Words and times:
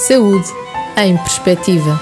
Saúde 0.00 0.48
em 0.96 1.14
Perspectiva. 1.14 2.00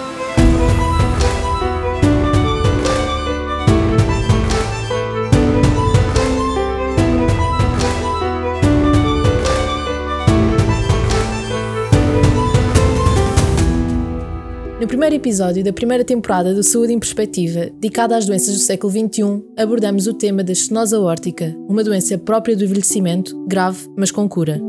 No 14.80 14.86
primeiro 14.86 15.16
episódio 15.16 15.64
da 15.64 15.72
primeira 15.72 16.04
temporada 16.04 16.54
do 16.54 16.62
Saúde 16.62 16.92
em 16.92 17.00
Perspectiva, 17.00 17.68
dedicada 17.80 18.16
às 18.16 18.26
doenças 18.26 18.54
do 18.54 18.60
século 18.60 18.92
XXI, 18.92 19.44
abordamos 19.56 20.06
o 20.06 20.14
tema 20.14 20.44
da 20.44 20.52
estenose 20.52 20.94
aórtica, 20.94 21.52
uma 21.68 21.82
doença 21.82 22.16
própria 22.16 22.56
do 22.56 22.62
envelhecimento, 22.62 23.36
grave, 23.48 23.88
mas 23.96 24.12
com 24.12 24.28
cura. 24.28 24.60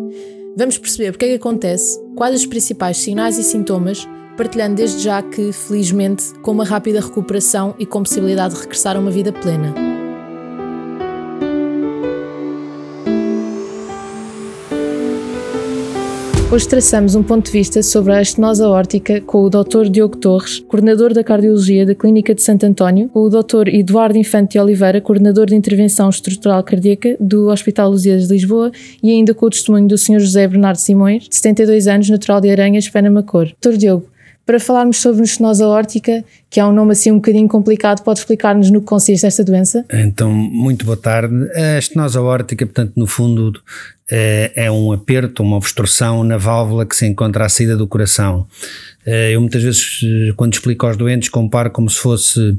Vamos 0.57 0.77
perceber 0.77 1.11
porque 1.11 1.25
é 1.25 1.29
que 1.29 1.35
acontece, 1.35 1.99
quais 2.15 2.35
os 2.35 2.45
principais 2.45 2.97
sinais 2.97 3.37
e 3.37 3.43
sintomas, 3.43 4.07
partilhando 4.35 4.75
desde 4.75 5.03
já 5.03 5.21
que, 5.21 5.51
felizmente, 5.51 6.33
com 6.41 6.51
uma 6.51 6.65
rápida 6.65 6.99
recuperação 6.99 7.75
e 7.77 7.85
com 7.85 8.03
possibilidade 8.03 8.55
de 8.55 8.61
regressar 8.61 8.95
a 8.95 8.99
uma 8.99 9.11
vida 9.11 9.31
plena. 9.31 9.98
Hoje 16.51 16.67
traçamos 16.67 17.13
um 17.13 17.21
ponto 17.21 17.45
de 17.45 17.51
vista 17.51 17.83
sobre 17.83 18.11
a 18.11 18.23
estenose 18.23 18.63
aórtica 18.63 19.21
com 19.21 19.43
o 19.43 19.49
Dr. 19.51 19.87
Diogo 19.87 20.17
Torres, 20.17 20.59
coordenador 20.61 21.13
da 21.13 21.23
Cardiologia 21.23 21.85
da 21.85 21.93
Clínica 21.93 22.33
de 22.33 22.41
Santo 22.41 22.65
António, 22.65 23.07
com 23.07 23.19
o 23.19 23.29
Dr. 23.29 23.67
Eduardo 23.67 24.17
Infante 24.17 24.53
de 24.53 24.59
Oliveira, 24.59 24.99
coordenador 24.99 25.45
de 25.45 25.53
Intervenção 25.53 26.09
Estrutural 26.09 26.63
Cardíaca 26.63 27.15
do 27.19 27.49
Hospital 27.49 27.91
Lusíadas 27.91 28.27
de 28.27 28.33
Lisboa 28.33 28.71
e 29.03 29.11
ainda 29.11 29.35
com 29.35 29.45
o 29.45 29.49
testemunho 29.51 29.87
do 29.87 29.95
Sr. 29.95 30.19
José 30.19 30.47
Bernardo 30.47 30.77
Simões, 30.77 31.29
de 31.29 31.35
72 31.35 31.87
anos, 31.87 32.09
natural 32.09 32.41
de 32.41 32.49
Aranhas, 32.49 32.89
Penamacor. 32.89 33.51
Dr. 33.61 33.77
Diogo, 33.77 34.07
para 34.49 34.59
falarmos 34.59 34.97
sobre 34.97 35.21
estenose 35.21 35.61
aórtica, 35.61 36.25
que 36.49 36.59
é 36.59 36.65
um 36.65 36.71
nome 36.71 36.93
assim 36.93 37.11
um 37.11 37.17
bocadinho 37.17 37.47
complicado, 37.47 38.01
pode 38.01 38.17
explicar-nos 38.17 38.71
no 38.71 38.79
que 38.79 38.87
consiste 38.87 39.23
esta 39.23 39.43
doença? 39.43 39.85
Então, 39.93 40.33
muito 40.33 40.85
boa 40.85 40.97
tarde. 40.97 41.35
A 41.53 41.77
estenose 41.77 42.17
aórtica, 42.17 42.65
portanto, 42.65 42.93
no 42.95 43.05
fundo, 43.05 43.53
é, 44.09 44.51
é 44.55 44.71
um 44.71 44.91
aperto, 44.91 45.43
uma 45.43 45.55
obstrução 45.55 46.23
na 46.23 46.37
válvula 46.37 46.83
que 46.83 46.95
se 46.95 47.05
encontra 47.05 47.45
à 47.45 47.49
saída 47.49 47.77
do 47.77 47.85
coração. 47.85 48.47
É, 49.05 49.35
eu 49.35 49.39
muitas 49.39 49.61
vezes, 49.61 49.99
quando 50.35 50.53
explico 50.53 50.87
aos 50.87 50.97
doentes, 50.97 51.29
comparo 51.29 51.69
como 51.69 51.87
se 51.87 51.99
fosse 51.99 52.57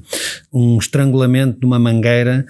um 0.52 0.78
estrangulamento 0.78 1.58
de 1.58 1.66
uma 1.66 1.80
mangueira 1.80 2.46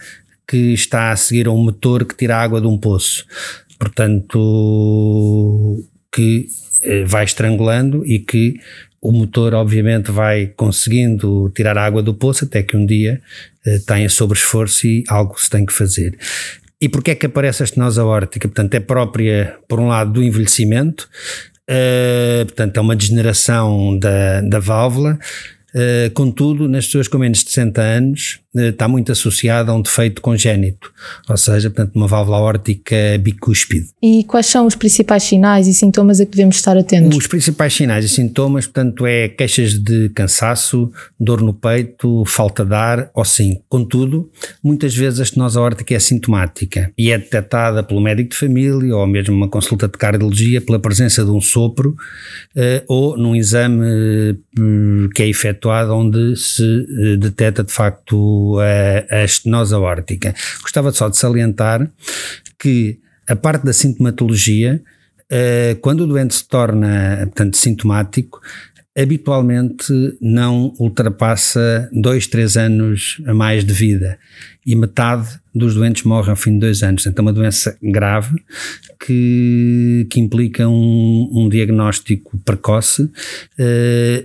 que 0.46 0.74
está 0.74 1.12
a 1.12 1.16
seguir 1.16 1.46
a 1.46 1.50
um 1.50 1.64
motor 1.64 2.04
que 2.04 2.14
tira 2.14 2.36
água 2.36 2.60
de 2.60 2.66
um 2.66 2.76
poço. 2.76 3.24
Portanto, 3.78 5.82
que 6.12 6.46
eh, 6.82 7.04
vai 7.04 7.24
estrangulando 7.24 8.06
e 8.06 8.18
que 8.18 8.60
o 9.02 9.12
motor 9.12 9.54
obviamente 9.54 10.10
vai 10.10 10.46
conseguindo 10.48 11.50
tirar 11.54 11.78
a 11.78 11.84
água 11.84 12.02
do 12.02 12.12
poço 12.12 12.44
até 12.44 12.62
que 12.62 12.76
um 12.76 12.84
dia 12.84 13.20
eh, 13.64 13.78
tenha 13.86 14.08
sobre 14.08 14.38
esforço 14.38 14.86
e 14.86 15.04
algo 15.08 15.40
se 15.40 15.48
tem 15.48 15.64
que 15.64 15.72
fazer. 15.72 16.18
E 16.80 16.88
porquê 16.88 17.10
é 17.10 17.14
que 17.14 17.26
aparece 17.26 17.62
a 17.62 17.64
estenose 17.64 18.00
aórtica? 18.00 18.48
Portanto, 18.48 18.74
é 18.74 18.80
própria, 18.80 19.58
por 19.68 19.78
um 19.78 19.88
lado, 19.88 20.12
do 20.12 20.22
envelhecimento, 20.22 21.08
uh, 21.68 22.46
portanto, 22.46 22.78
é 22.78 22.80
uma 22.80 22.96
degeneração 22.96 23.98
da, 23.98 24.40
da 24.40 24.58
válvula, 24.58 25.18
uh, 25.74 26.10
contudo, 26.14 26.66
nas 26.66 26.86
pessoas 26.86 27.06
com 27.06 27.18
menos 27.18 27.44
de 27.44 27.50
60 27.50 27.82
anos, 27.82 28.40
está 28.54 28.88
muito 28.88 29.12
associada 29.12 29.70
a 29.70 29.74
um 29.74 29.82
defeito 29.82 30.20
congénito, 30.20 30.92
ou 31.28 31.36
seja, 31.36 31.70
portanto, 31.70 31.94
uma 31.94 32.08
válvula 32.08 32.38
aórtica 32.38 32.96
bicúspide. 33.20 33.86
E 34.02 34.24
quais 34.24 34.46
são 34.46 34.66
os 34.66 34.74
principais 34.74 35.22
sinais 35.22 35.68
e 35.68 35.74
sintomas 35.74 36.20
a 36.20 36.24
que 36.24 36.32
devemos 36.32 36.56
estar 36.56 36.76
atentos? 36.76 37.16
Os 37.16 37.26
principais 37.28 37.72
sinais 37.72 38.04
e 38.04 38.08
sintomas, 38.08 38.66
portanto, 38.66 39.06
é 39.06 39.28
queixas 39.28 39.74
de 39.74 40.08
cansaço, 40.10 40.90
dor 41.18 41.40
no 41.40 41.54
peito, 41.54 42.24
falta 42.26 42.64
de 42.64 42.74
ar 42.74 43.10
ou 43.14 43.24
sim. 43.24 43.60
Contudo, 43.68 44.28
muitas 44.62 44.96
vezes 44.96 45.20
a 45.20 45.22
estenose 45.22 45.56
aórtica 45.56 45.94
é 45.94 45.98
sintomática 46.00 46.92
e 46.98 47.12
é 47.12 47.18
detectada 47.18 47.84
pelo 47.84 48.00
médico 48.00 48.30
de 48.30 48.36
família 48.36 48.96
ou 48.96 49.06
mesmo 49.06 49.34
uma 49.34 49.48
consulta 49.48 49.86
de 49.86 49.96
cardiologia 49.96 50.60
pela 50.60 50.80
presença 50.80 51.24
de 51.24 51.30
um 51.30 51.40
sopro 51.40 51.90
uh, 51.90 52.84
ou 52.88 53.16
num 53.16 53.36
exame 53.36 54.32
uh, 54.58 55.08
que 55.14 55.22
é 55.22 55.28
efetuado 55.28 55.94
onde 55.94 56.34
se 56.36 57.16
detecta 57.18 57.62
de 57.62 57.72
facto 57.72 58.39
a, 58.58 59.16
a 59.16 59.24
estenose 59.24 59.74
aórtica. 59.74 60.34
Gostava 60.62 60.92
só 60.92 61.08
de 61.08 61.16
salientar 61.16 61.90
que 62.58 62.98
a 63.28 63.36
parte 63.36 63.64
da 63.64 63.72
sintomatologia, 63.72 64.82
uh, 65.30 65.80
quando 65.80 66.00
o 66.00 66.06
doente 66.06 66.34
se 66.34 66.48
torna, 66.48 67.20
portanto, 67.26 67.56
sintomático, 67.56 68.40
habitualmente 68.96 69.92
não 70.20 70.74
ultrapassa 70.78 71.88
dois, 71.92 72.26
três 72.26 72.56
anos 72.56 73.22
a 73.26 73.32
mais 73.32 73.64
de 73.64 73.72
vida 73.72 74.18
e 74.66 74.74
metade 74.74 75.28
dos 75.54 75.74
doentes 75.74 76.04
morrem 76.04 76.30
ao 76.30 76.36
fim 76.36 76.52
de 76.52 76.60
dois 76.60 76.82
anos. 76.82 77.02
Portanto, 77.02 77.18
é 77.18 77.22
uma 77.22 77.32
doença 77.32 77.76
grave 77.82 78.36
que, 79.04 80.06
que 80.10 80.20
implica 80.20 80.68
um, 80.68 81.28
um 81.32 81.48
diagnóstico 81.48 82.38
precoce 82.44 83.02
uh, 83.02 83.10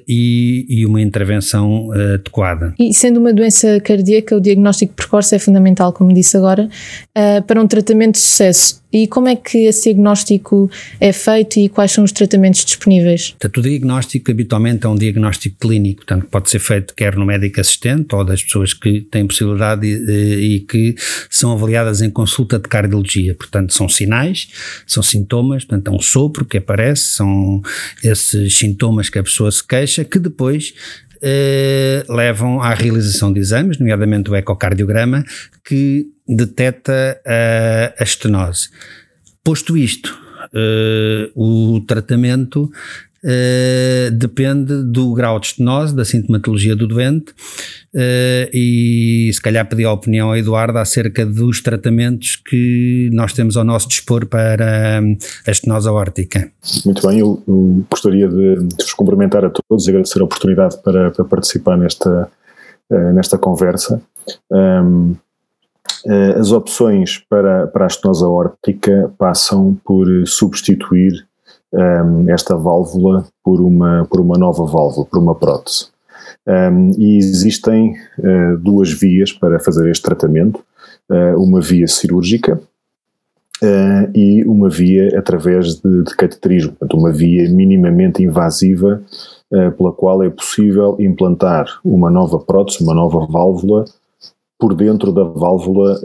e, 0.07 0.65
e, 0.69 0.85
uma 0.85 1.01
intervenção 1.01 1.87
uh, 1.87 2.15
adequada. 2.15 2.73
E 2.77 2.93
sendo 2.93 3.19
uma 3.19 3.33
doença 3.33 3.79
cardíaca, 3.79 4.35
o 4.35 4.41
diagnóstico 4.41 4.93
precoce 4.93 5.35
é 5.35 5.39
fundamental, 5.39 5.93
como 5.93 6.13
disse 6.13 6.35
agora, 6.35 6.69
uh, 7.17 7.41
para 7.43 7.61
um 7.61 7.67
tratamento 7.67 8.15
de 8.15 8.19
sucesso. 8.19 8.83
E 8.91 9.07
como 9.07 9.27
é 9.27 9.35
que 9.35 9.65
esse 9.65 9.83
diagnóstico 9.83 10.69
é 11.01 11.11
feito 11.11 11.59
e 11.59 11.67
quais 11.67 11.91
são 11.91 12.03
os 12.03 12.13
tratamentos 12.13 12.63
disponíveis? 12.63 13.31
Portanto, 13.31 13.57
o 13.57 13.61
diagnóstico 13.61 14.31
habitualmente 14.31 14.85
é 14.85 14.89
um 14.89 14.95
diagnóstico 14.95 15.57
clínico, 15.59 16.05
portanto, 16.05 16.27
pode 16.31 16.49
ser 16.49 16.59
feito 16.59 16.93
quer 16.95 17.17
no 17.17 17.25
médico 17.25 17.59
assistente 17.59 18.15
ou 18.15 18.23
das 18.23 18.41
pessoas 18.41 18.73
que 18.73 19.01
têm 19.01 19.27
possibilidade 19.27 19.85
e 19.85 20.61
que 20.61 20.95
são 21.29 21.51
avaliadas 21.51 22.01
em 22.01 22.09
consulta 22.09 22.59
de 22.59 22.67
cardiologia. 22.67 23.35
Portanto, 23.35 23.73
são 23.73 23.87
sinais, 23.89 24.49
são 24.87 25.03
sintomas, 25.03 25.63
portanto, 25.63 25.91
é 25.91 25.95
um 25.95 25.99
sopro 25.99 26.45
que 26.45 26.57
aparece, 26.57 27.03
são 27.15 27.61
esses 28.03 28.57
sintomas 28.57 29.09
que 29.09 29.19
a 29.19 29.23
pessoa 29.23 29.51
se 29.51 29.65
queixa, 29.65 30.03
que 30.03 30.19
depois 30.19 30.73
eh, 31.21 32.03
levam 32.09 32.61
à 32.61 32.73
realização 32.73 33.31
de 33.31 33.39
exames, 33.39 33.79
nomeadamente 33.79 34.29
o 34.29 34.35
ecocardiograma, 34.35 35.23
que 35.63 36.07
detecta 36.27 37.19
a, 37.25 38.01
a 38.01 38.03
estenose. 38.03 38.69
Posto 39.43 39.77
isto, 39.77 40.25
Uh, 40.53 41.27
o 41.35 41.81
tratamento 41.81 42.71
uh, 43.25 44.11
depende 44.11 44.83
do 44.83 45.13
grau 45.13 45.39
de 45.39 45.47
estenose, 45.47 45.95
da 45.95 46.05
sintomatologia 46.05 46.75
do 46.75 46.87
doente 46.87 47.31
uh, 47.31 48.49
e 48.53 49.31
se 49.33 49.41
calhar 49.41 49.67
pedir 49.67 49.85
a 49.85 49.91
opinião 49.91 50.29
ao 50.29 50.37
Eduardo 50.37 50.77
acerca 50.77 51.25
dos 51.25 51.61
tratamentos 51.61 52.35
que 52.35 53.09
nós 53.13 53.33
temos 53.33 53.57
ao 53.57 53.63
nosso 53.63 53.87
dispor 53.89 54.27
para 54.27 55.01
um, 55.01 55.17
a 55.47 55.51
estenose 55.51 55.89
aórtica. 55.89 56.51
Muito 56.85 57.07
bem, 57.07 57.19
eu, 57.19 57.41
eu 57.47 57.85
gostaria 57.89 58.27
de, 58.27 58.55
de, 58.55 58.83
vos 58.83 58.93
cumprimentar 58.93 59.43
a 59.43 59.49
todos 59.49 59.87
e 59.87 59.89
agradecer 59.89 60.21
a 60.21 60.25
oportunidade 60.25 60.77
para, 60.83 61.11
para 61.11 61.25
participar 61.25 61.77
nesta, 61.77 62.29
uh, 62.91 63.13
nesta 63.13 63.37
conversa. 63.37 64.01
Um, 64.51 65.15
as 66.39 66.51
opções 66.51 67.17
para, 67.27 67.65
para 67.65 67.85
a 67.85 67.87
estenose 67.87 68.23
aórtica 68.23 69.11
passam 69.17 69.75
por 69.83 70.05
substituir 70.27 71.25
um, 71.73 72.29
esta 72.29 72.55
válvula 72.55 73.25
por 73.43 73.61
uma, 73.61 74.05
por 74.09 74.19
uma 74.19 74.37
nova 74.37 74.65
válvula, 74.65 75.05
por 75.05 75.19
uma 75.19 75.35
prótese. 75.35 75.87
Um, 76.47 76.91
e 76.97 77.17
existem 77.17 77.95
uh, 78.19 78.57
duas 78.59 78.91
vias 78.91 79.31
para 79.31 79.59
fazer 79.59 79.90
este 79.90 80.03
tratamento: 80.03 80.63
uh, 81.09 81.41
uma 81.41 81.59
via 81.59 81.87
cirúrgica 81.87 82.61
uh, 83.61 84.11
e 84.13 84.43
uma 84.45 84.69
via 84.69 85.17
através 85.17 85.75
de, 85.75 86.03
de 86.03 86.16
cateterismo, 86.16 86.72
portanto, 86.73 86.97
uma 86.97 87.11
via 87.11 87.49
minimamente 87.49 88.23
invasiva 88.23 89.01
pela 89.78 89.93
qual 89.93 90.22
é 90.23 90.29
possível 90.29 90.97
implantar 90.99 91.79
uma 91.85 92.09
nova 92.09 92.40
prótese, 92.40 92.84
uma 92.84 92.95
nova 92.95 93.25
válvula 93.28 93.85
por 94.59 94.75
dentro 94.75 95.13
da 95.13 95.23
válvula 95.23 96.01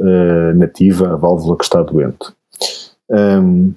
nativa, 0.54 1.14
a 1.14 1.16
válvula 1.16 1.56
que 1.56 1.64
está 1.64 1.82
doente. 1.82 2.32
Um, 3.10 3.72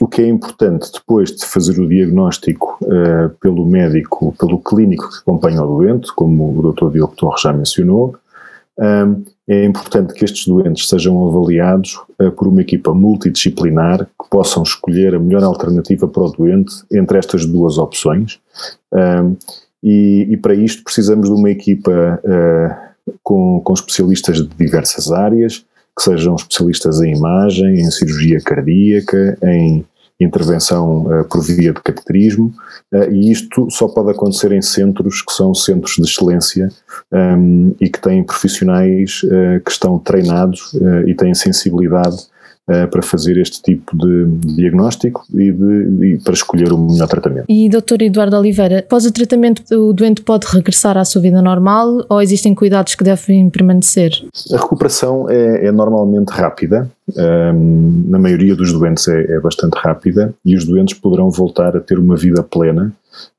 o 0.00 0.06
que 0.06 0.22
é 0.22 0.28
importante 0.28 0.90
depois 0.92 1.30
de 1.30 1.44
fazer 1.44 1.78
o 1.80 1.88
diagnóstico 1.88 2.78
uh, 2.82 3.28
pelo 3.40 3.66
médico, 3.66 4.34
pelo 4.38 4.58
clínico 4.58 5.10
que 5.10 5.18
acompanha 5.18 5.62
o 5.62 5.78
doente, 5.78 6.12
como 6.14 6.58
o 6.58 6.72
Dr. 6.72 6.90
Diogo 6.90 7.14
Torres 7.16 7.42
já 7.42 7.52
mencionou, 7.52 8.16
um, 8.78 9.22
eh, 9.48 9.62
é 9.62 9.64
importante 9.66 10.14
que 10.14 10.24
estes 10.24 10.46
doentes 10.46 10.88
sejam 10.88 11.28
avaliados 11.28 12.00
uh, 12.18 12.32
por 12.32 12.48
uma 12.48 12.62
equipa 12.62 12.94
multidisciplinar 12.94 14.06
que 14.06 14.30
possam 14.30 14.62
escolher 14.62 15.14
a 15.14 15.18
melhor 15.18 15.44
alternativa 15.44 16.08
para 16.08 16.22
o 16.22 16.30
doente 16.30 16.72
entre 16.90 17.18
estas 17.18 17.44
duas 17.44 17.76
opções. 17.76 18.40
Um, 18.92 19.36
e, 19.82 20.28
e, 20.30 20.36
para 20.36 20.54
isto 20.54 20.84
precisamos 20.84 21.28
de 21.28 21.34
uma 21.34 21.50
equipa 21.50 22.20
uh, 22.24 23.12
com, 23.22 23.60
com 23.62 23.74
especialistas 23.74 24.36
de 24.36 24.48
diversas 24.56 25.10
áreas, 25.10 25.66
que 25.96 26.02
sejam 26.02 26.34
especialistas 26.34 27.00
em 27.00 27.14
imagem, 27.14 27.80
em 27.80 27.90
cirurgia 27.90 28.40
cardíaca, 28.40 29.38
em 29.42 29.84
intervenção 30.20 31.06
por 31.30 31.42
via 31.42 31.72
de 31.72 31.82
cateterismo, 31.82 32.52
e 33.10 33.32
isto 33.32 33.68
só 33.70 33.88
pode 33.88 34.12
acontecer 34.12 34.52
em 34.52 34.62
centros 34.62 35.20
que 35.20 35.32
são 35.32 35.52
centros 35.52 35.96
de 35.96 36.02
excelência 36.02 36.70
um, 37.12 37.74
e 37.80 37.88
que 37.90 38.00
têm 38.00 38.22
profissionais 38.22 39.22
que 39.64 39.70
estão 39.70 39.98
treinados 39.98 40.74
e 41.06 41.14
têm 41.14 41.34
sensibilidade 41.34 42.26
uh, 42.68 42.88
para 42.88 43.02
fazer 43.02 43.36
este 43.38 43.62
tipo 43.62 43.96
de, 43.96 44.26
diagnóstico 44.54 45.24
e, 45.32 45.52
de, 45.52 46.06
e, 46.06 46.18
para 46.18 46.32
escolher 46.32 46.72
o 46.72 46.78
melhor 46.78 47.08
tratamento. 47.08 47.44
E 47.48 47.68
Dr. 47.68 48.02
Eduardo 48.02 48.36
Oliveira, 48.36 48.80
após 48.80 49.06
o 49.06 49.12
tratamento, 49.12 49.62
o 49.74 49.92
doente 49.92 50.22
pode 50.22 50.46
regressar 50.46 50.96
à 50.96 51.04
sua 51.04 51.22
vida 51.22 51.40
normal 51.42 52.04
ou 52.08 52.20
existem 52.20 52.54
cuidados 52.54 52.94
que 52.94 53.04
devem 53.04 53.48
permanecer? 53.50 54.12
A 54.52 54.56
recuperação 54.56 55.28
é, 55.28 55.66
é 55.66 55.72
normalmente 55.72 56.30
rápida, 56.30 56.90
um, 57.16 58.04
na 58.08 58.18
maioria 58.18 58.54
dos 58.54 58.72
doentes 58.72 59.08
é, 59.08 59.34
é, 59.34 59.40
bastante 59.40 59.74
rápida 59.74 60.34
e 60.44 60.56
os 60.56 60.64
doentes 60.64 60.98
poderão 60.98 61.30
voltar 61.30 61.76
a 61.76 61.80
ter 61.80 61.98
uma 61.98 62.16
vida 62.16 62.42
plena 62.42 62.92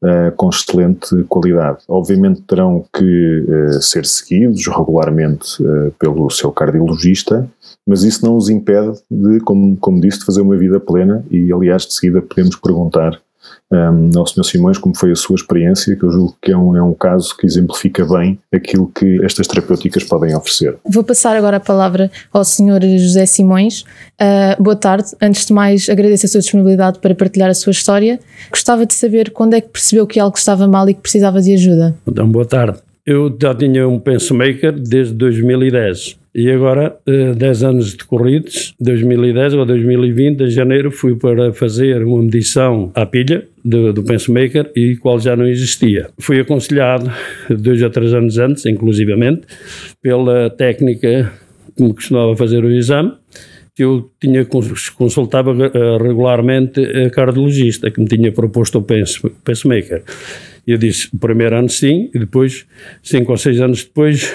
uh, 0.03 0.31
com 0.35 0.49
excelente 0.49 1.23
qualidade. 1.29 1.79
Obviamente 1.87 2.41
terão 2.41 2.85
que 2.93 3.45
uh, 3.47 3.81
ser 3.81 4.05
seguidos 4.05 4.65
regularmente 4.67 5.61
uh, 5.63 5.91
pelo 5.99 6.29
seu 6.29 6.51
cardiologista 6.51 7.49
mas 7.85 8.03
isso 8.03 8.25
não 8.25 8.37
os 8.37 8.49
impede 8.49 8.97
de, 9.11 9.39
como, 9.41 9.75
como 9.77 9.99
disse, 9.99 10.19
de 10.19 10.25
fazer 10.25 10.41
uma 10.41 10.57
vida 10.57 10.79
plena 10.79 11.23
e, 11.29 11.51
aliás, 11.51 11.85
de 11.85 11.93
seguida 11.93 12.21
podemos 12.21 12.55
perguntar 12.55 13.19
um, 13.71 14.11
ao 14.15 14.25
Sr. 14.25 14.43
Simões 14.43 14.77
como 14.77 14.95
foi 14.95 15.11
a 15.11 15.15
sua 15.15 15.35
experiência, 15.35 15.95
que 15.95 16.03
eu 16.03 16.11
julgo 16.11 16.37
que 16.41 16.51
é 16.51 16.57
um, 16.57 16.75
é 16.75 16.83
um 16.83 16.93
caso 16.93 17.35
que 17.35 17.45
exemplifica 17.45 18.05
bem 18.05 18.39
aquilo 18.53 18.87
que 18.87 19.23
estas 19.23 19.47
terapêuticas 19.47 20.03
podem 20.03 20.35
oferecer. 20.35 20.77
Vou 20.85 21.03
passar 21.03 21.35
agora 21.35 21.57
a 21.57 21.59
palavra 21.59 22.11
ao 22.31 22.43
Sr. 22.43 22.81
José 22.97 23.25
Simões. 23.25 23.81
Uh, 24.21 24.61
boa 24.61 24.75
tarde. 24.75 25.09
Antes 25.21 25.45
de 25.45 25.53
mais, 25.53 25.89
agradeço 25.89 26.25
a 26.25 26.29
sua 26.29 26.41
disponibilidade 26.41 26.99
para 26.99 27.15
partilhar 27.15 27.49
a 27.49 27.53
sua 27.53 27.71
história. 27.71 28.19
Gostava 28.49 28.85
de 28.85 28.93
saber 28.93 29.31
quando 29.31 29.53
é 29.55 29.61
que 29.61 29.69
percebeu 29.69 30.05
que 30.05 30.19
algo 30.19 30.37
estava 30.37 30.67
mal 30.67 30.87
e 30.89 30.93
que 30.93 31.01
precisava 31.01 31.41
de 31.41 31.53
ajuda. 31.53 31.95
Então, 32.07 32.27
boa 32.29 32.45
tarde. 32.45 32.79
Eu 33.05 33.35
já 33.41 33.53
tinha 33.53 33.87
um 33.87 33.99
pacemaker 33.99 34.71
desde 34.71 35.13
2010 35.13 36.22
e 36.35 36.49
agora, 36.49 36.97
10 37.37 37.61
eh, 37.61 37.65
anos 37.67 37.93
decorridos, 37.93 38.73
2010 38.79 39.53
ou 39.53 39.65
2020, 39.67 40.41
em 40.41 40.49
janeiro, 40.49 40.89
fui 40.89 41.15
para 41.15 41.53
fazer 41.53 42.03
uma 42.03 42.23
medição 42.23 42.91
à 42.95 43.05
pilha 43.05 43.47
do, 43.63 43.93
do 43.93 44.03
pacemaker 44.03 44.71
e 44.75 44.95
qual 44.95 45.19
já 45.19 45.35
não 45.35 45.45
existia. 45.45 46.09
Fui 46.19 46.39
aconselhado, 46.39 47.11
dois 47.49 47.83
ou 47.83 47.89
três 47.91 48.15
anos 48.15 48.39
antes, 48.39 48.65
inclusivamente, 48.65 49.41
pela 50.01 50.49
técnica 50.49 51.31
que 51.77 51.83
me 51.83 51.93
costumava 51.93 52.35
fazer 52.35 52.63
o 52.63 52.71
exame, 52.71 53.13
que 53.75 53.83
eu 53.83 54.11
tinha 54.19 54.43
consultava 54.97 55.51
eh, 55.51 55.97
regularmente 56.01 56.79
a 56.79 57.11
cardiologista 57.11 57.91
que 57.91 57.99
me 57.99 58.07
tinha 58.07 58.31
proposto 58.31 58.79
o 58.79 58.85
pacemaker. 59.43 60.03
Eu 60.65 60.77
disse, 60.77 61.09
o 61.13 61.17
primeiro 61.17 61.57
ano 61.57 61.69
sim, 61.69 62.09
e 62.13 62.19
depois, 62.19 62.65
cinco 63.01 63.31
ou 63.31 63.37
seis 63.37 63.59
anos 63.59 63.83
depois, 63.83 64.33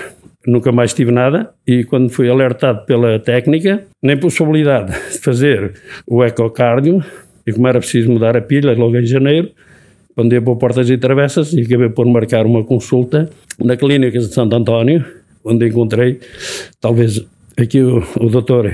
nunca 0.49 0.73
mais 0.73 0.95
tive 0.95 1.13
nada 1.13 1.51
e 1.67 1.85
quando 1.85 2.09
fui 2.09 2.29
alertado 2.29 2.85
pela 2.87 3.19
técnica, 3.19 3.85
nem 4.03 4.17
possibilidade 4.17 4.93
de 5.13 5.19
fazer 5.19 5.75
o 6.07 6.25
ecocardio 6.25 7.05
e 7.47 7.53
como 7.53 7.69
era 7.69 7.79
preciso 7.79 8.11
mudar 8.11 8.37
a 8.37 8.41
pilha 8.41 8.73
logo 8.73 8.97
em 8.97 9.05
janeiro, 9.05 9.51
andei 10.17 10.41
por 10.41 10.57
portas 10.57 10.89
e 10.89 10.97
travessas 10.97 11.53
e 11.53 11.61
acabei 11.61 11.91
por 11.91 12.07
marcar 12.07 12.47
uma 12.47 12.65
consulta 12.65 13.29
na 13.63 13.77
clínica 13.77 14.19
de 14.19 14.33
Santo 14.33 14.57
António, 14.57 15.05
onde 15.45 15.69
encontrei 15.69 16.19
talvez 16.81 17.25
aqui 17.57 17.83
o, 17.83 18.03
o 18.19 18.31
doutor 18.31 18.73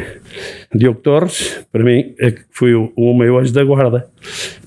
Diogo 0.72 1.00
Torres, 1.00 1.66
para 1.72 1.82
mim, 1.82 2.14
é 2.20 2.34
foi 2.50 2.74
o, 2.74 2.92
o 2.96 3.16
meu 3.16 3.38
anjo 3.38 3.52
da 3.52 3.64
guarda, 3.64 4.06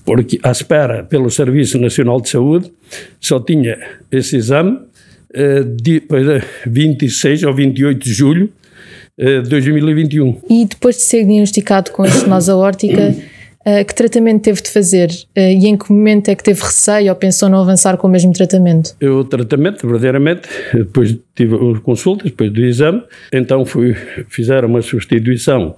porque 0.04 0.38
à 0.42 0.50
espera 0.50 1.04
pelo 1.04 1.30
Serviço 1.30 1.78
Nacional 1.78 2.20
de 2.20 2.28
Saúde 2.28 2.70
só 3.18 3.40
tinha 3.40 3.78
esse 4.10 4.36
exame 4.36 4.78
eh, 5.34 5.62
de, 5.62 6.02
26 6.66 7.42
ou 7.42 7.54
28 7.54 8.02
de 8.02 8.12
julho 8.12 8.50
eh, 9.18 9.40
de 9.40 9.48
2021. 9.48 10.40
E 10.48 10.64
depois 10.64 10.96
de 10.96 11.02
ser 11.02 11.24
diagnosticado 11.24 11.90
com 11.90 12.04
estenose 12.04 12.50
aórtica, 12.50 13.14
uh, 13.66 13.84
que 13.84 13.94
tratamento 13.94 14.42
teve 14.42 14.62
de 14.62 14.70
fazer? 14.70 15.10
Uh, 15.36 15.40
e 15.40 15.66
em 15.66 15.76
que 15.76 15.92
momento 15.92 16.28
é 16.28 16.34
que 16.34 16.42
teve 16.42 16.60
receio 16.62 17.10
ou 17.10 17.16
pensou 17.16 17.48
não 17.48 17.60
avançar 17.60 17.96
com 17.96 18.06
o 18.06 18.10
mesmo 18.10 18.32
tratamento? 18.32 18.96
O 19.02 19.24
tratamento, 19.24 19.86
verdadeiramente, 19.86 20.48
depois 20.72 21.16
tive 21.34 21.56
consultas, 21.80 22.30
depois 22.30 22.50
do 22.50 22.62
exame, 22.62 23.02
então 23.32 23.66
fui, 23.66 23.94
fizeram 24.28 24.68
uma 24.68 24.80
substituição 24.80 25.76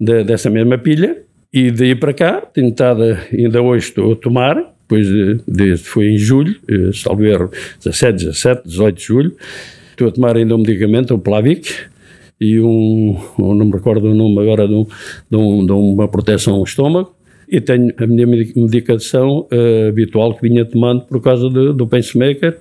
de, 0.00 0.24
dessa 0.24 0.48
mesma 0.48 0.78
pilha 0.78 1.18
e 1.52 1.70
daí 1.70 1.94
para 1.94 2.12
cá, 2.12 2.40
tenho 2.52 2.68
estado, 2.68 3.02
ainda 3.32 3.62
hoje 3.62 3.88
estou 3.88 4.12
a 4.12 4.16
tomar, 4.16 4.75
depois 4.88 5.06
de, 5.06 5.40
de, 5.48 5.76
foi 5.76 6.12
em 6.12 6.16
julho, 6.16 6.54
eh, 6.68 6.90
salvo 6.94 7.24
erro, 7.24 7.50
17, 7.82 8.24
17, 8.26 8.68
18 8.68 8.96
de 8.96 9.02
julho, 9.02 9.36
estou 9.90 10.08
a 10.08 10.12
tomar 10.12 10.36
ainda 10.36 10.54
um 10.54 10.58
medicamento, 10.58 11.12
o 11.12 11.18
Plavix, 11.18 11.88
e 12.40 12.60
um, 12.60 13.18
não 13.38 13.66
me 13.66 13.72
recordo 13.72 14.08
o 14.08 14.14
nome 14.14 14.40
agora, 14.40 14.68
de, 14.68 14.74
um, 14.74 14.86
de, 15.30 15.36
um, 15.36 15.66
de 15.66 15.72
uma 15.72 16.06
proteção 16.06 16.54
ao 16.54 16.62
estômago, 16.62 17.14
e 17.48 17.60
tenho 17.60 17.92
a 17.98 18.06
minha 18.06 18.26
medicação 18.26 19.46
uh, 19.52 19.88
habitual 19.88 20.34
que 20.34 20.48
vinha 20.48 20.64
tomando 20.64 21.02
por 21.02 21.20
causa 21.20 21.48
do, 21.48 21.72
do 21.72 21.86
pacemaker, 21.86 22.58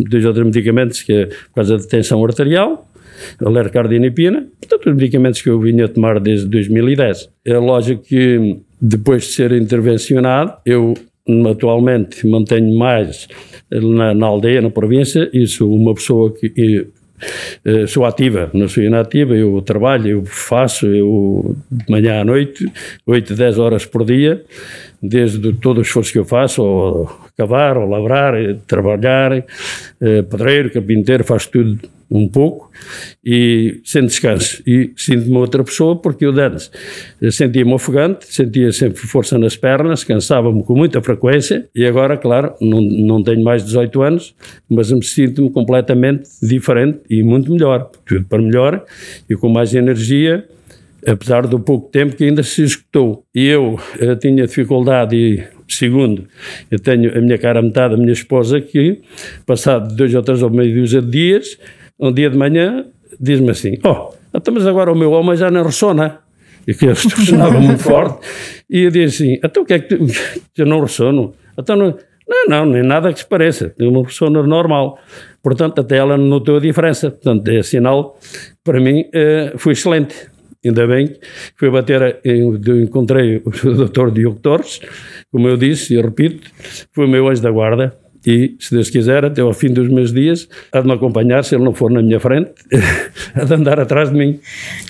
dois 0.00 0.24
outros 0.24 0.44
medicamentos 0.44 1.02
que 1.02 1.12
é 1.12 1.26
por 1.26 1.54
causa 1.56 1.78
da 1.78 1.84
tensão 1.84 2.24
arterial, 2.24 2.88
a 3.44 3.48
lercardinipina, 3.48 4.46
portanto 4.60 4.90
os 4.90 4.96
medicamentos 4.96 5.40
que 5.40 5.48
eu 5.48 5.60
vinha 5.60 5.88
tomar 5.88 6.18
desde 6.20 6.46
2010. 6.48 7.30
É 7.44 7.56
lógico 7.56 8.02
que 8.02 8.58
depois 8.80 9.22
de 9.22 9.28
ser 9.30 9.52
intervencionado, 9.52 10.54
eu 10.66 10.94
atualmente 11.50 12.26
mantenho 12.26 12.76
mais 12.76 13.28
na, 13.70 14.14
na, 14.14 14.26
aldeia, 14.26 14.60
na 14.60 14.70
província, 14.70 15.28
e 15.32 15.46
sou 15.46 15.74
uma 15.74 15.94
pessoa 15.94 16.32
que 16.32 16.52
e, 16.56 16.86
eh, 17.64 17.86
sou 17.86 18.04
ativa, 18.04 18.50
não 18.52 18.68
sou 18.68 18.82
inativa, 18.82 19.34
eu 19.34 19.60
trabalho, 19.62 20.08
eu 20.08 20.24
faço, 20.24 20.86
eu 20.86 21.56
de 21.70 21.90
manhã 21.90 22.20
à 22.20 22.24
noite, 22.24 22.70
8, 23.06 23.34
10 23.34 23.58
horas 23.58 23.86
por 23.86 24.04
dia, 24.04 24.44
desde 25.02 25.52
todo 25.54 25.78
o 25.78 25.82
esforço 25.82 26.12
que 26.12 26.18
eu 26.18 26.24
faço, 26.24 26.62
ou 26.62 27.10
cavar, 27.36 27.76
ou 27.78 27.88
lavrar, 27.88 28.34
trabalhar, 28.66 29.32
eh, 29.32 30.22
pedreiro, 30.22 30.70
carpinteiro, 30.70 31.24
faço 31.24 31.50
tudo 31.50 31.78
um 32.10 32.28
pouco 32.28 32.70
e 33.24 33.80
sem 33.84 34.04
descanso. 34.04 34.62
E 34.66 34.92
sinto-me 34.96 35.36
outra 35.36 35.64
pessoa 35.64 35.96
porque 35.96 36.24
eu 36.26 36.30
antes 36.38 36.70
sentia-me 37.30 37.72
ofegante, 37.72 38.26
sentia 38.26 38.72
sempre 38.72 38.98
força 39.00 39.38
nas 39.38 39.56
pernas, 39.56 40.04
cansava-me 40.04 40.62
com 40.62 40.74
muita 40.74 41.00
frequência 41.02 41.68
e 41.74 41.84
agora, 41.84 42.16
claro, 42.16 42.54
não, 42.60 42.80
não 42.80 43.22
tenho 43.22 43.42
mais 43.42 43.62
de 43.62 43.68
18 43.68 44.02
anos, 44.02 44.34
mas 44.68 44.90
me 44.90 45.02
sinto-me 45.04 45.50
completamente 45.50 46.28
diferente 46.42 47.00
e 47.08 47.22
muito 47.22 47.50
melhor, 47.52 47.90
tudo 48.04 48.24
para 48.24 48.40
melhor 48.40 48.84
e 49.28 49.34
com 49.34 49.48
mais 49.48 49.74
energia 49.74 50.46
apesar 51.06 51.46
do 51.46 51.60
pouco 51.60 51.90
tempo 51.90 52.16
que 52.16 52.24
ainda 52.24 52.42
se 52.42 52.62
executou. 52.62 53.26
E 53.34 53.46
eu, 53.46 53.78
eu 53.98 54.12
eh, 54.12 54.16
tinha 54.16 54.46
dificuldade 54.46 55.14
e 55.14 55.44
Segundo, 55.68 56.26
eu 56.70 56.78
tenho 56.78 57.16
a 57.16 57.20
minha 57.20 57.38
cara 57.38 57.62
metade, 57.62 57.94
a 57.94 57.96
minha 57.96 58.12
esposa, 58.12 58.60
que, 58.60 59.00
passado 59.46 59.94
dois 59.96 60.14
ou 60.14 60.22
três 60.22 60.42
ou 60.42 60.50
meio 60.50 60.74
dúzia 60.74 61.00
de 61.00 61.10
dias, 61.10 61.58
um 61.98 62.12
dia 62.12 62.30
de 62.30 62.36
manhã, 62.36 62.84
diz-me 63.20 63.50
assim: 63.50 63.78
Oh, 63.84 64.12
então, 64.34 64.52
mas 64.52 64.66
agora 64.66 64.92
o 64.92 64.96
meu 64.96 65.12
homem 65.12 65.36
já 65.36 65.50
não 65.50 65.62
ressona. 65.62 66.20
E 66.66 66.74
que 66.74 66.86
eu 66.86 66.94
ressonava 66.94 67.60
muito 67.60 67.82
forte. 67.82 68.26
E 68.68 68.82
eu 68.82 68.90
disse 68.90 69.24
assim: 69.24 69.40
Então 69.42 69.62
o 69.62 69.66
que 69.66 69.74
é 69.74 69.78
que 69.78 69.96
tu. 69.96 70.06
Eu 70.56 70.66
não 70.66 70.80
ressono. 70.80 71.34
Então 71.58 71.76
não. 71.76 71.98
Não, 72.26 72.46
não, 72.48 72.64
nem 72.64 72.82
nada 72.82 73.12
que 73.12 73.18
se 73.18 73.26
pareça. 73.26 73.68
Tenho 73.68 73.90
uma 73.90 74.02
persona 74.02 74.42
normal. 74.42 74.98
Portanto, 75.42 75.82
até 75.82 75.98
ela 75.98 76.16
notou 76.16 76.56
a 76.56 76.60
diferença. 76.60 77.10
Portanto, 77.10 77.46
é 77.48 77.62
sinal, 77.62 78.18
para 78.64 78.80
mim, 78.80 79.04
eh, 79.12 79.52
foi 79.58 79.74
excelente. 79.74 80.14
Ainda 80.64 80.86
bem 80.86 81.08
que 81.08 81.20
fui 81.56 81.70
bater, 81.70 82.20
eu 82.24 82.56
encontrei 82.82 83.42
o 83.44 83.50
Dr. 83.84 84.10
Diogo 84.10 84.40
Torres, 84.40 84.80
como 85.30 85.46
eu 85.46 85.58
disse 85.58 85.94
e 85.94 86.00
repito, 86.00 86.50
foi 86.90 87.04
o 87.04 87.08
meu 87.08 87.28
anjo 87.28 87.42
da 87.42 87.50
guarda, 87.50 87.94
e, 88.26 88.56
se 88.58 88.74
Deus 88.74 88.90
quiser, 88.90 89.24
até 89.24 89.42
ao 89.42 89.52
fim 89.52 89.72
dos 89.72 89.88
meus 89.88 90.12
dias, 90.12 90.48
há 90.72 90.80
de 90.80 90.86
me 90.86 90.94
acompanhar, 90.94 91.44
se 91.44 91.54
ele 91.54 91.64
não 91.64 91.74
for 91.74 91.90
na 91.90 92.02
minha 92.02 92.18
frente, 92.18 92.50
há 93.34 93.44
de 93.44 93.54
andar 93.54 93.78
atrás 93.78 94.10
de 94.10 94.16
mim. 94.16 94.40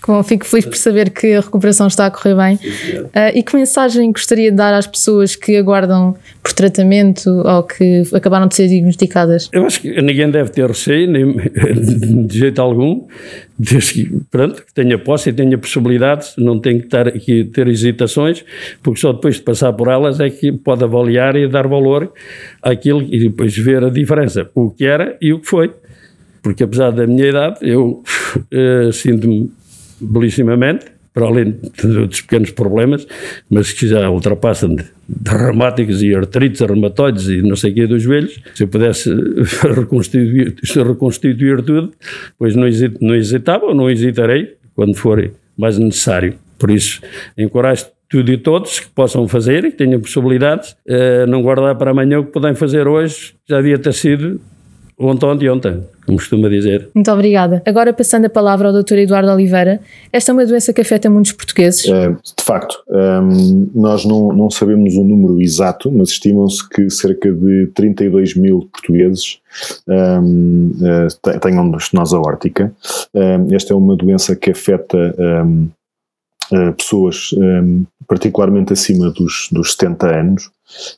Bom, 0.06 0.22
fico 0.22 0.44
feliz 0.46 0.66
por 0.66 0.76
saber 0.76 1.10
que 1.10 1.34
a 1.34 1.40
recuperação 1.40 1.86
está 1.86 2.06
a 2.06 2.10
correr 2.10 2.34
bem. 2.36 2.54
Uh, 2.56 3.34
e 3.34 3.42
que 3.42 3.56
mensagem 3.56 4.12
gostaria 4.12 4.50
de 4.50 4.56
dar 4.56 4.74
às 4.74 4.86
pessoas 4.86 5.34
que 5.34 5.56
aguardam 5.56 6.16
por 6.42 6.52
tratamento 6.52 7.30
ou 7.30 7.62
que 7.62 8.02
acabaram 8.12 8.46
de 8.46 8.54
ser 8.54 8.68
diagnosticadas? 8.68 9.48
Eu 9.52 9.66
acho 9.66 9.80
que 9.80 10.00
ninguém 10.00 10.30
deve 10.30 10.50
ter 10.50 10.66
receio, 10.68 11.10
nem, 11.10 11.34
de 12.26 12.38
jeito 12.38 12.60
algum, 12.60 13.06
desde 13.58 13.92
que, 13.92 14.20
pronto, 14.30 14.64
que 14.64 14.74
tenha 14.74 14.98
posse 14.98 15.30
e 15.30 15.32
tenha 15.32 15.56
possibilidades, 15.56 16.34
não 16.36 16.58
tem 16.58 16.78
que 16.78 16.86
estar 16.86 17.08
aqui 17.08 17.44
ter 17.44 17.68
hesitações, 17.68 18.44
porque 18.82 19.00
só 19.00 19.12
depois 19.12 19.36
de 19.36 19.42
passar 19.42 19.72
por 19.72 19.88
elas 19.88 20.20
é 20.20 20.28
que 20.28 20.52
pode 20.52 20.84
avaliar 20.84 21.36
e 21.36 21.48
dar 21.48 21.66
valor 21.66 22.12
àquilo 22.62 23.02
depois 23.28 23.56
ver 23.56 23.84
a 23.84 23.90
diferença, 23.90 24.50
o 24.54 24.70
que 24.70 24.84
era 24.84 25.16
e 25.20 25.32
o 25.32 25.40
que 25.40 25.46
foi. 25.46 25.72
Porque 26.42 26.62
apesar 26.62 26.90
da 26.90 27.06
minha 27.06 27.26
idade, 27.26 27.58
eu 27.62 28.02
uh, 28.52 28.92
sinto-me 28.92 29.50
belíssimamente, 30.00 30.86
para 31.14 31.26
além 31.26 31.54
dos 31.82 32.22
pequenos 32.22 32.50
problemas, 32.50 33.06
mas 33.48 33.72
que 33.72 33.86
já 33.86 34.10
ultrapassam 34.10 34.74
de, 34.74 34.84
de 35.08 35.30
reumáticos 35.30 36.02
e 36.02 36.12
artrites, 36.12 36.60
reumatoides 36.60 37.28
e 37.28 37.40
não 37.40 37.54
sei 37.54 37.70
o 37.70 37.74
que 37.74 37.86
dos 37.86 38.02
joelhos. 38.02 38.40
Se 38.52 38.64
eu 38.64 38.68
pudesse 38.68 39.10
reconstituir, 39.62 40.56
reconstituir 40.74 41.62
tudo, 41.62 41.92
pois 42.36 42.56
não, 42.56 42.66
hesito, 42.66 42.98
não 43.00 43.14
hesitava 43.14 43.66
ou 43.66 43.74
não 43.74 43.88
hesitarei 43.88 44.56
quando 44.74 44.96
for 44.96 45.30
mais 45.56 45.78
necessário. 45.78 46.34
Por 46.58 46.70
isso, 46.70 47.00
encorajo 47.38 47.86
tudo 48.08 48.30
e 48.32 48.38
todos 48.38 48.80
que 48.80 48.88
possam 48.88 49.26
fazer 49.26 49.64
e 49.64 49.70
que 49.70 49.76
tenham 49.76 50.00
possibilidades, 50.00 50.72
uh, 50.88 51.26
não 51.28 51.42
guardar 51.42 51.76
para 51.76 51.90
amanhã 51.90 52.20
o 52.20 52.24
que 52.24 52.32
podem 52.32 52.54
fazer 52.54 52.86
hoje, 52.86 53.34
já 53.48 53.56
devia 53.56 53.78
ter 53.78 53.92
sido 53.92 54.40
ontem 54.98 55.36
de 55.36 55.50
ontem, 55.50 55.82
como 56.06 56.18
costuma 56.18 56.48
dizer. 56.48 56.88
Muito 56.94 57.10
obrigada. 57.10 57.62
Agora 57.66 57.92
passando 57.92 58.26
a 58.26 58.30
palavra 58.30 58.68
ao 58.68 58.82
Dr. 58.82 58.98
Eduardo 58.98 59.30
Oliveira, 59.30 59.80
esta 60.12 60.30
é 60.30 60.32
uma 60.32 60.46
doença 60.46 60.72
que 60.72 60.80
afeta 60.80 61.10
muitos 61.10 61.32
portugueses? 61.32 61.88
É, 61.88 62.10
de 62.10 62.44
facto, 62.44 62.82
um, 62.88 62.96
ehm, 62.96 63.70
nós 63.74 64.04
não, 64.04 64.32
não 64.32 64.50
sabemos 64.50 64.94
o 64.94 65.02
número 65.02 65.40
exato, 65.40 65.90
mas 65.90 66.10
estimam-se 66.10 66.68
que 66.68 66.88
cerca 66.90 67.32
de 67.32 67.70
32 67.74 68.36
mil 68.36 68.68
portugueses 68.72 69.40
um, 69.88 70.72
ehm, 70.82 71.36
uh, 71.36 71.40
tenham 71.40 71.76
estenose 71.76 72.14
aórtica. 72.14 72.72
Um, 73.14 73.20
ehm, 73.20 73.54
esta 73.54 73.72
é 73.72 73.76
uma 73.76 73.96
doença 73.96 74.36
que 74.36 74.50
afeta 74.50 75.14
uh, 76.52 76.72
pessoas 76.74 77.30
particularmente 78.06 78.72
acima 78.72 79.10
dos, 79.10 79.48
dos 79.50 79.72
70 79.72 80.06
anos, 80.06 80.50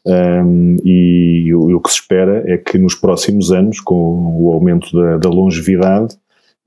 um, 0.06 0.76
e 0.84 1.52
o, 1.54 1.76
o, 1.76 1.80
que 1.80 1.90
se 1.90 2.00
espera 2.00 2.42
é 2.46 2.56
que 2.56 2.78
nos 2.78 2.94
próximos 2.94 3.50
anos, 3.50 3.80
com 3.80 4.38
o 4.40 4.52
aumento 4.52 4.90
da, 4.92 5.18
da 5.18 5.28
longevidade, 5.28 6.14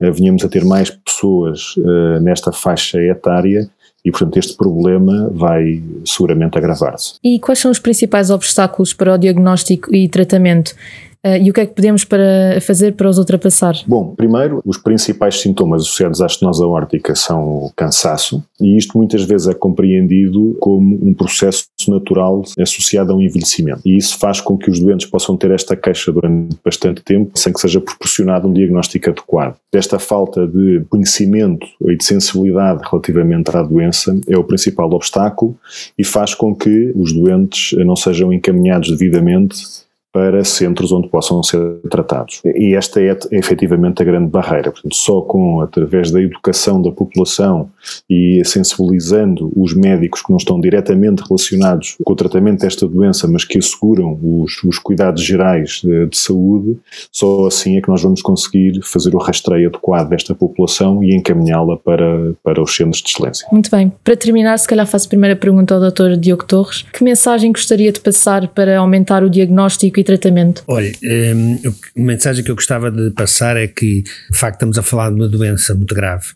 uh, 0.02 0.12
venhamos 0.12 0.44
a 0.44 0.48
ter 0.48 0.64
mais 0.64 0.90
pessoas 0.90 1.76
uh, 1.78 2.20
nesta 2.20 2.52
faixa 2.52 3.00
etária 3.02 3.68
e, 4.04 4.10
portanto, 4.10 4.38
este 4.38 4.56
problema 4.56 5.30
vai 5.32 5.82
seguramente 6.04 6.56
agravar-se. 6.56 7.14
E 7.22 7.38
quais 7.38 7.58
são 7.58 7.70
os 7.70 7.78
principais 7.78 8.30
obstáculos 8.30 8.94
para 8.94 9.14
o 9.14 9.18
diagnóstico 9.18 9.94
e 9.94 10.08
tratamento? 10.08 10.74
Uh, 11.24 11.36
e 11.42 11.50
o 11.50 11.52
que 11.52 11.60
é 11.60 11.66
que 11.66 11.74
podemos 11.74 12.02
para 12.04 12.58
fazer 12.62 12.94
para 12.94 13.08
os 13.08 13.18
ultrapassar? 13.18 13.74
Bom, 13.86 14.14
primeiro, 14.14 14.62
os 14.64 14.78
principais 14.78 15.40
sintomas 15.40 15.82
associados 15.82 16.22
à 16.22 16.26
estenose 16.26 16.62
aórtica 16.62 17.14
são 17.14 17.64
o 17.64 17.72
cansaço, 17.76 18.42
e 18.58 18.76
isto 18.76 18.96
muitas 18.96 19.22
vezes 19.24 19.48
é 19.48 19.54
compreendido 19.54 20.56
como 20.60 20.98
um 21.02 21.12
processo 21.12 21.66
natural 21.88 22.42
associado 22.58 23.12
a 23.12 23.16
um 23.16 23.20
envelhecimento. 23.20 23.82
E 23.84 23.96
isso 23.96 24.18
faz 24.18 24.40
com 24.40 24.56
que 24.56 24.70
os 24.70 24.80
doentes 24.80 25.06
possam 25.06 25.36
ter 25.36 25.50
esta 25.50 25.76
queixa 25.76 26.10
durante 26.10 26.56
bastante 26.64 27.02
tempo, 27.02 27.38
sem 27.38 27.52
que 27.52 27.60
seja 27.60 27.80
proporcionado 27.80 28.48
um 28.48 28.52
diagnóstico 28.52 29.10
adequado. 29.10 29.56
Esta 29.72 29.98
falta 29.98 30.46
de 30.46 30.84
conhecimento 30.88 31.66
e 31.82 31.96
de 31.96 32.04
sensibilidade 32.04 32.80
relativamente 32.90 33.54
à 33.54 33.62
doença 33.62 34.18
é 34.26 34.38
o 34.38 34.44
principal 34.44 34.90
obstáculo 34.90 35.56
e 35.98 36.04
faz 36.04 36.34
com 36.34 36.54
que 36.54 36.92
os 36.96 37.12
doentes 37.12 37.76
não 37.84 37.94
sejam 37.94 38.32
encaminhados 38.32 38.90
devidamente 38.90 39.89
para 40.12 40.44
centros 40.44 40.90
onde 40.90 41.08
possam 41.08 41.42
ser 41.42 41.78
tratados. 41.88 42.40
E 42.44 42.74
esta 42.74 43.00
é 43.00 43.16
efetivamente 43.30 44.02
a 44.02 44.04
grande 44.04 44.28
barreira. 44.28 44.72
Portanto, 44.72 44.94
só 44.94 45.20
com, 45.20 45.60
através 45.60 46.10
da 46.10 46.20
educação 46.20 46.82
da 46.82 46.90
população 46.90 47.68
e 48.08 48.42
sensibilizando 48.44 49.52
os 49.56 49.74
médicos 49.74 50.22
que 50.22 50.30
não 50.30 50.36
estão 50.36 50.60
diretamente 50.60 51.22
relacionados 51.22 51.96
com 52.04 52.12
o 52.12 52.16
tratamento 52.16 52.60
desta 52.60 52.86
doença, 52.88 53.28
mas 53.28 53.44
que 53.44 53.58
asseguram 53.58 54.18
os, 54.22 54.62
os 54.64 54.78
cuidados 54.78 55.22
gerais 55.22 55.80
de, 55.82 56.06
de, 56.06 56.18
saúde, 56.18 56.76
só 57.12 57.46
assim 57.46 57.76
é 57.76 57.80
que 57.80 57.88
nós 57.88 58.02
vamos 58.02 58.20
conseguir 58.20 58.80
fazer 58.82 59.14
o 59.14 59.18
rastreio 59.18 59.68
adequado 59.68 60.08
desta 60.08 60.34
população 60.34 61.02
e 61.04 61.14
encaminhá-la 61.14 61.76
para, 61.76 62.32
para 62.42 62.60
os 62.60 62.74
centros 62.74 63.02
de 63.02 63.10
excelência. 63.10 63.46
Muito 63.52 63.70
bem. 63.70 63.92
Para 64.02 64.16
terminar, 64.16 64.58
se 64.58 64.66
calhar 64.66 64.86
faço 64.86 65.06
a 65.06 65.08
primeira 65.08 65.36
pergunta 65.36 65.74
ao 65.74 65.80
Dr. 65.80 66.18
Diogo 66.18 66.44
Torres. 66.44 66.82
Que 66.92 67.04
mensagem 67.04 67.52
gostaria 67.52 67.92
de 67.92 68.00
passar 68.00 68.48
para 68.48 68.78
aumentar 68.78 69.22
o 69.22 69.30
diagnóstico 69.30 69.99
e 70.00 70.04
tratamento? 70.04 70.64
Olha, 70.66 70.92
um, 71.34 71.58
a 71.96 72.00
mensagem 72.00 72.42
que 72.42 72.50
eu 72.50 72.54
gostava 72.54 72.90
de 72.90 73.10
passar 73.10 73.56
é 73.56 73.66
que, 73.66 74.02
de 74.02 74.36
facto, 74.36 74.56
estamos 74.56 74.78
a 74.78 74.82
falar 74.82 75.10
de 75.10 75.16
uma 75.16 75.28
doença 75.28 75.74
muito 75.74 75.94
grave. 75.94 76.26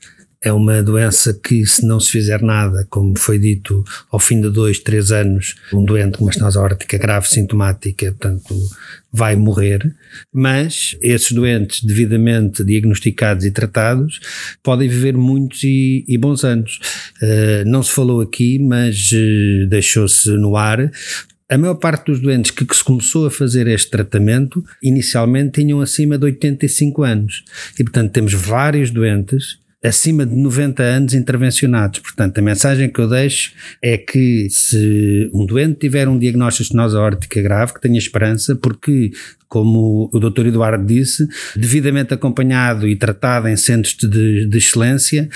É 0.40 0.52
uma 0.52 0.83
doença 0.83 1.33
que, 1.33 1.64
se 1.64 1.87
não 1.87 1.99
se 1.99 2.11
fizer 2.11 2.42
nada, 2.42 2.87
como 2.90 3.18
foi 3.18 3.38
dito, 3.38 3.83
ao 4.12 4.18
fim 4.18 4.42
de 4.42 4.50
dois, 4.50 4.78
três 4.78 5.11
anos, 5.11 5.54
um 5.73 5.83
doente 5.83 6.18
com 6.18 6.25
uma 6.25 6.30
estenose 6.30 6.59
aórtica 6.59 6.99
grave 6.99 7.26
sintomática, 7.26 8.12
portanto, 8.12 8.54
vai 9.11 9.37
morrer. 9.37 9.94
Mas 10.30 10.99
esses 11.00 11.33
doentes 11.33 11.83
devidamente 11.83 12.62
diagnosticados 12.62 13.47
e 13.47 13.50
tratados 13.50 14.21
podem 14.62 14.87
viver 14.87 15.16
muitos 15.16 15.64
e, 15.64 16.04
e 16.06 16.18
bons 16.18 16.44
anos. 16.44 16.78
Uh, 17.23 17.66
não 17.66 17.83
se 17.83 17.92
falou 17.92 18.21
aqui, 18.21 18.59
mas 18.59 19.12
uh, 19.12 19.66
deixou-se 19.71 20.28
no 20.33 20.56
ar 20.56 20.90
a 21.55 21.59
maior 21.59 21.77
parte 21.77 22.07
dos 22.07 22.21
doentes 22.21 22.51
que, 22.51 22.65
que, 22.65 22.77
se 22.77 22.83
começou 22.83 23.27
a 23.27 23.31
fazer 23.31 23.67
este 23.67 23.91
tratamento 23.91 24.65
inicialmente 24.83 25.61
tinham 25.61 25.81
acima 25.81 26.19
de 26.19 26.25
85 26.25 27.03
anos. 27.03 27.45
E, 27.79 27.85
portanto, 27.85 28.13
temos 28.13 28.33
vários 28.35 28.91
doentes 28.91 29.59
acima 29.85 30.25
de 30.25 30.35
90 30.35 30.83
anos 30.83 31.15
intervencionados. 31.15 32.01
Portanto, 32.01 32.39
a 32.39 32.43
mensagem 32.43 32.89
que 32.89 32.99
eu 32.99 33.09
deixo 33.09 33.53
é 33.83 33.99
que 33.99 34.49
se 34.51 35.31
um 35.33 35.45
doente 35.45 35.81
tiver 35.81 36.09
um 36.09 36.19
diagnóstico 36.19 36.63
de 36.63 36.69
estenose 36.69 36.97
aórtica 36.97 37.43
grave, 37.43 37.75
que 37.75 37.81
tenha 37.83 37.99
esperança, 37.99 38.57
porque 38.57 39.13
como 39.47 40.11
o 40.13 40.19
Dr. 40.19 40.47
Eduardo 40.47 40.85
disse, 40.85 41.29
devidamente 41.55 42.13
acompanhado 42.15 42.89
e 42.89 42.97
tratado 42.97 43.47
em 43.47 43.57
centros 43.57 43.95
de, 43.95 44.49
de 44.49 44.59
excelência, 44.59 45.29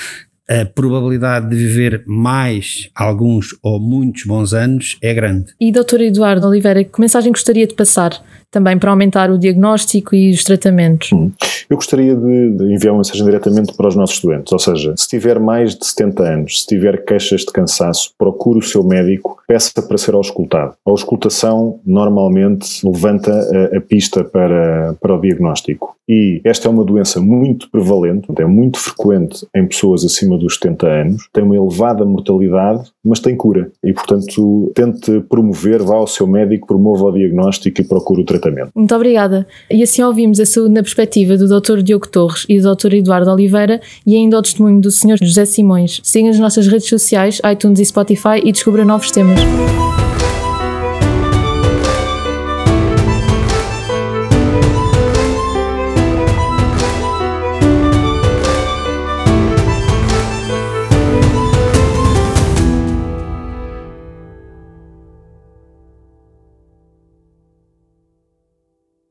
a 0.49 0.65
probabilidade 0.65 1.47
de 1.49 1.55
viver 1.55 2.03
mais 2.07 2.89
alguns 2.95 3.49
ou 3.61 3.79
muitos 3.79 4.23
bons 4.23 4.53
anos 4.53 4.97
é 5.01 5.13
grande. 5.13 5.53
E 5.59 5.71
Dr. 5.71 6.01
Eduardo 6.01 6.47
Oliveira, 6.47 6.83
que 6.83 6.99
mensagem 6.99 7.31
gostaria 7.31 7.67
de 7.67 7.75
passar 7.75 8.19
também 8.49 8.77
para 8.79 8.89
aumentar 8.89 9.29
o 9.29 9.37
diagnóstico 9.37 10.15
e 10.15 10.31
os 10.31 10.43
tratamentos? 10.43 11.11
Hum. 11.13 11.31
Eu 11.69 11.77
gostaria 11.77 12.15
de, 12.15 12.51
de, 12.51 12.73
enviar 12.73 12.93
uma 12.93 12.99
mensagem 12.99 13.25
diretamente 13.25 13.73
para 13.73 13.87
os 13.87 13.95
nossos 13.95 14.19
doentes, 14.21 14.51
ou 14.51 14.59
seja, 14.59 14.93
se 14.95 15.07
tiver 15.07 15.39
mais 15.39 15.75
de 15.75 15.85
70 15.85 16.23
anos, 16.23 16.61
se 16.61 16.67
tiver 16.67 17.03
queixas 17.03 17.41
de 17.41 17.51
cansaço, 17.51 18.11
procure 18.17 18.59
o 18.59 18.61
seu 18.61 18.83
médico, 18.83 19.37
peça 19.47 19.81
para 19.81 19.97
ser 19.97 20.13
auscultado. 20.13 20.73
A 20.85 20.89
auscultação 20.89 21.79
normalmente 21.85 22.85
levanta 22.85 23.31
a, 23.31 23.77
a 23.77 23.81
pista 23.81 24.23
para, 24.23 24.95
para 25.01 25.15
o 25.15 25.21
diagnóstico. 25.21 25.95
E 26.09 26.41
esta 26.43 26.67
é 26.67 26.71
uma 26.71 26.83
doença 26.83 27.21
muito 27.21 27.69
prevalente, 27.69 28.27
é 28.39 28.45
muito 28.45 28.79
frequente 28.79 29.45
em 29.55 29.67
pessoas 29.67 30.03
acima 30.03 30.39
dos 30.39 30.55
70 30.55 30.87
anos, 30.87 31.29
tem 31.31 31.43
uma 31.43 31.55
elevada 31.55 32.03
mortalidade, 32.03 32.89
mas 33.05 33.19
tem 33.19 33.35
cura. 33.35 33.71
E, 33.83 33.93
portanto, 33.93 34.71
tente 34.73 35.21
promover, 35.29 35.83
vá 35.83 35.97
ao 35.97 36.07
seu 36.07 36.25
médico, 36.25 36.65
promova 36.65 37.05
o 37.05 37.11
diagnóstico 37.11 37.81
e 37.81 37.83
procure 37.83 38.23
o 38.23 38.25
tratamento. 38.25 38.71
Muito 38.73 38.95
obrigada. 38.95 39.45
E 39.69 39.83
assim 39.83 40.01
ouvimos 40.01 40.39
a 40.39 40.45
saúde 40.47 40.73
na 40.73 40.81
perspectiva 40.81 41.37
do 41.37 41.47
Dr. 41.49 41.81
Diogo 41.81 42.07
Torres 42.07 42.45
e 42.47 42.59
do 42.59 42.75
Dr. 42.75 42.93
Eduardo 42.93 43.31
Oliveira 43.31 43.81
e 44.05 44.15
ainda 44.15 44.37
o 44.37 44.41
testemunho 44.41 44.81
do 44.81 44.91
Sr. 44.91 45.17
José 45.21 45.45
Simões. 45.45 45.99
Siga 46.03 46.29
as 46.29 46.39
nossas 46.39 46.67
redes 46.67 46.87
sociais, 46.87 47.41
iTunes 47.51 47.79
e 47.79 47.85
Spotify 47.85 48.41
e 48.43 48.51
descubra 48.51 48.85
novos 48.85 49.11
temas. 49.11 49.39